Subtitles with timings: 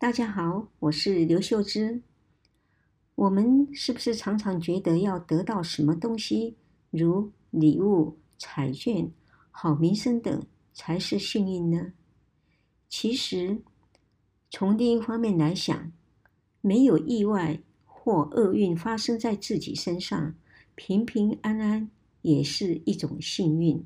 [0.00, 2.02] 大家好，我是刘秀芝。
[3.16, 6.56] 我们是不是常常觉得要得到什么东西，
[6.92, 9.10] 如礼物、彩券、
[9.50, 11.94] 好名声等，才是幸运呢？
[12.88, 13.60] 其实，
[14.48, 15.90] 从另一方面来想，
[16.60, 20.36] 没有意外或厄运发生在自己身上，
[20.76, 21.90] 平平安安
[22.22, 23.84] 也是一种幸运。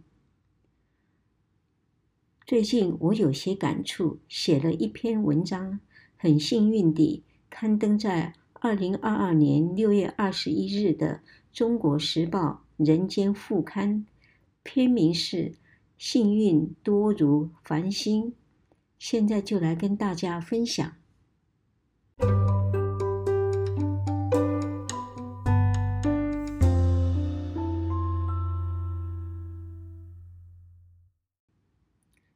[2.44, 5.80] 最近我有些感触，写了一篇文章。
[6.23, 11.16] 很幸运地刊登在二零二二年六月二十一日的
[11.52, 14.06] 《中国时报》人间副刊，
[14.62, 15.37] 篇名是
[15.98, 18.27] 《幸运多如繁星》。
[19.01, 20.93] 现在就来跟大家分享。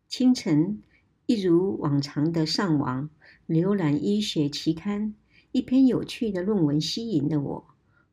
[0.09, 0.83] 清晨，
[1.27, 3.11] 一如往常的上网。
[3.49, 5.15] 浏览医学期刊，
[5.53, 7.67] 一篇有趣的论文吸引了我。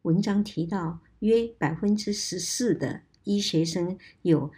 [0.04, 4.52] 文章提到，约百分之十四的医学生有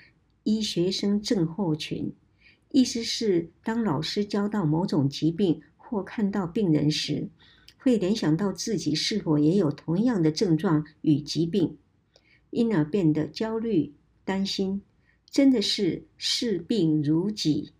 [0.43, 2.13] 医学生症候群，
[2.71, 7.29] 意思是当老师教到某种疾病或看到病人时，
[7.77, 11.77] 会联想到自己是否也有同样的症状与疾病，
[12.51, 13.93] 因而变得焦虑、
[14.25, 14.81] 担心，
[15.29, 17.71] 真的是视病如己。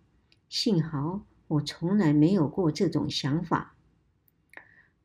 [0.48, 1.22] 幸好。
[1.48, 3.76] 我从来没有过这种想法。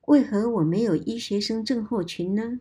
[0.08, 2.60] 为何我没有医学生症候群呢？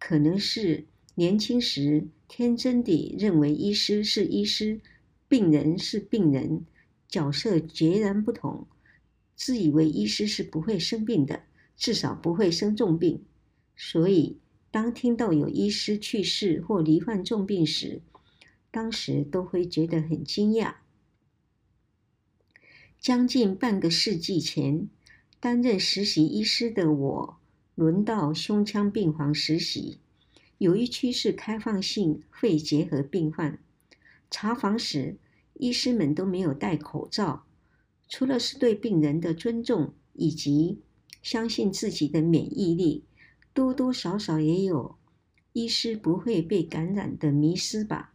[0.00, 4.80] 可能是年轻时天真地认为医师是医师，
[5.28, 6.66] 病人是病人，
[7.08, 8.66] 角色截然不同，
[9.36, 11.44] 自以为医师是不会生病的，
[11.76, 13.22] 至少不会生重病。
[13.76, 14.38] 所以，
[14.72, 18.02] 当听到有医师去世或罹患重病时，
[18.72, 20.74] 当时都会觉得很惊讶。
[23.02, 24.88] 将近半个世纪前，
[25.40, 27.36] 担任实习医师的我，
[27.74, 29.98] 轮到胸腔病房实习。
[30.58, 33.58] 有一区是开放性肺结核病患，
[34.30, 35.16] 查房时，
[35.54, 37.44] 医师们都没有戴口罩，
[38.08, 40.78] 除了是对病人的尊重以及
[41.24, 43.02] 相信自己的免疫力，
[43.52, 44.94] 多多少少也有
[45.52, 48.14] 医师不会被感染的迷思吧。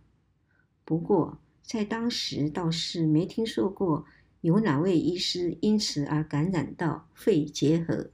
[0.86, 4.06] 不过，在当时倒是没听说过。
[4.48, 8.12] 有哪位医师因此而感染到肺结核？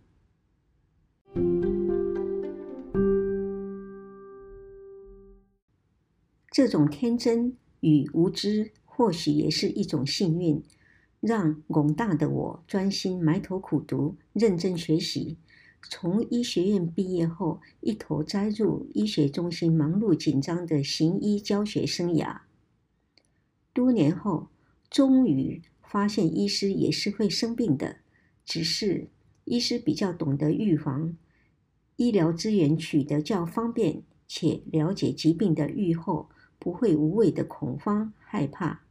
[6.50, 10.64] 这种天真与无知，或许也是一种幸运，
[11.20, 15.38] 让广大的我专心埋头苦读、认真学习。
[15.84, 22.40] 从医学院毕业后，一头栽入医学中心，忙碌紧张的行医教学生涯。
[23.72, 24.48] 多年后，
[24.90, 25.62] 终于。
[25.94, 27.98] 发现医师也是会生病的，
[28.44, 29.10] 只是
[29.44, 31.16] 医师比较懂得预防，
[31.98, 38.82] 医疗资源取得较方便，且了解疾病的预后，不会无谓的恐慌害怕。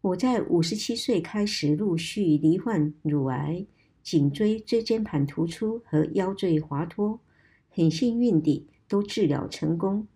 [0.00, 3.66] 我在五十七岁开始陆续罹患乳癌、
[4.02, 7.20] 颈椎椎间盘突出和腰椎滑脱，
[7.68, 10.08] 很幸运地都治疗成功，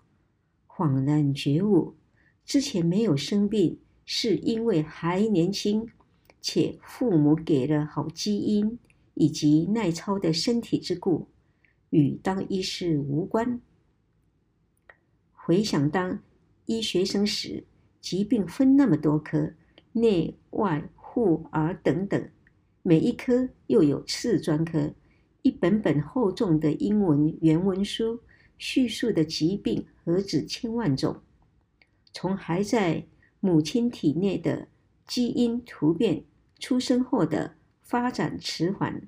[0.67, 1.97] 恍然觉悟，
[2.47, 3.79] 之前没有生病。
[4.09, 5.89] 是因为还年轻，
[6.41, 8.79] 且父母给了好基因
[9.15, 11.27] 以及耐操的身体之故，
[11.91, 13.61] 与当医师无关。
[15.33, 16.23] 回想当
[16.67, 17.65] 医学生时，
[18.01, 19.53] 疾病分那么多科，
[19.93, 22.31] 内外妇儿等等，
[22.83, 24.95] 每一科又有次专科，
[25.43, 28.21] 一本本厚重的英文原文书，
[28.57, 31.21] 叙述的疾病何止千万种，
[32.13, 33.05] 从还在。
[33.47, 34.67] 母亲体内的
[35.07, 36.25] 基因突变，
[36.59, 39.07] 出生后的发展迟缓，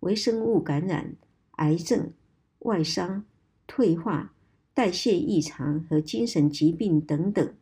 [0.00, 1.16] 微生物感染、
[1.52, 2.12] 癌症、
[2.58, 3.24] 外伤、
[3.66, 4.34] 退化、
[4.74, 7.54] 代谢异常和精神疾病等等，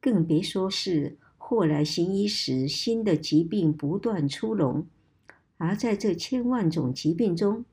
[0.00, 4.84] 更别说是后来行医时新的疾病不断出笼。
[5.58, 7.64] 而在这千万种疾病中，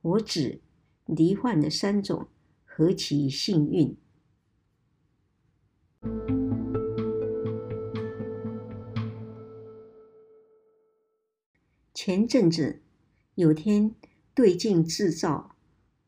[0.00, 0.62] 我只
[1.04, 2.26] 罹患了三种，
[2.64, 3.94] 何其幸运！
[12.04, 12.80] 前阵子
[13.36, 13.94] 有天
[14.34, 15.54] 对镜自照，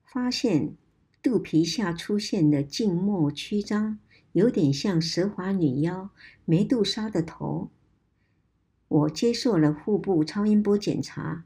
[0.03, 0.75] 发现
[1.23, 4.01] 肚皮下出现的静脉曲张，
[4.33, 6.11] 有点像蛇发女妖
[6.45, 7.71] 梅杜莎的头。
[8.89, 11.45] 我接受了腹部超音波检查，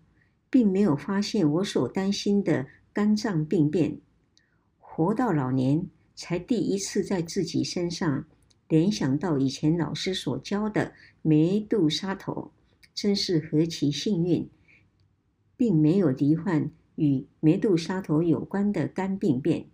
[0.48, 4.00] 并没有发现我所担心的肝脏病变。
[4.78, 5.86] 活到老年，
[6.16, 8.24] 才第一次在自己身上
[8.66, 12.50] 联想到以前老师所教的梅杜莎头。
[13.00, 14.50] 真是何其幸运，
[15.56, 19.66] 并没有罹患与梅杜莎头有关的肝病变。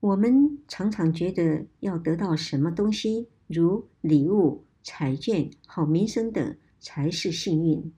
[0.00, 7.90] 我们常常觉得要得到什么东西，如礼物、彩券、好名声等，才是幸运。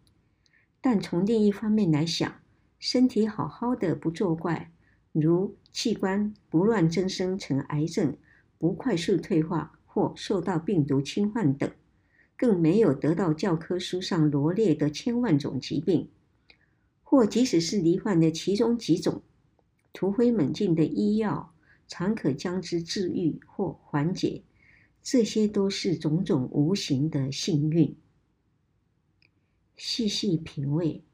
[0.81, 2.33] 但从另一方面来想，
[2.79, 4.71] 身体好好的不作怪，
[5.11, 8.17] 如器官不乱增生成癌症，
[8.57, 11.69] 不快速退化或受到病毒侵犯等，
[12.43, 16.09] 更没有得到教科书上罗列的千万种疾病，
[17.05, 19.23] 或即使是罹患的其中几种，
[19.93, 21.55] 突飞猛进的医药
[21.87, 24.43] 常可将之治愈或缓解，
[25.05, 27.95] 这些都是种种无形的幸运。
[29.77, 31.05] 细细品味，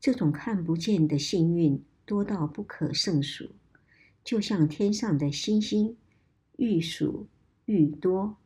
[0.00, 3.50] 这种看不见的幸运多到不可胜数，
[4.24, 5.98] 就像天上的星星，
[6.56, 7.26] 愈数
[7.66, 8.38] 愈多。